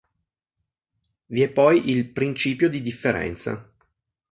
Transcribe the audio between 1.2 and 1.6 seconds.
Vi è